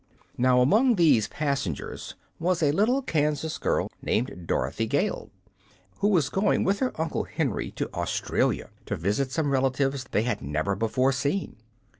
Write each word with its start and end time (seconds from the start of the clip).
Now, 0.35 0.61
among 0.61 0.95
these 0.95 1.27
passengers 1.27 2.15
was 2.39 2.63
a 2.63 2.71
little 2.71 3.03
Kansas 3.03 3.59
girl 3.59 3.87
named 4.01 4.45
Dorothy 4.47 4.87
Gale, 4.87 5.29
who 5.99 6.07
was 6.07 6.27
going 6.27 6.63
with 6.63 6.79
her 6.79 6.91
Uncle 6.99 7.25
Henry 7.25 7.69
to 7.73 7.87
Australia, 7.93 8.71
to 8.87 8.95
visit 8.95 9.31
some 9.31 9.51
relatives 9.51 10.05
they 10.05 10.23
had 10.23 10.41
never 10.41 10.75
before 10.75 11.11
seen. 11.11 11.55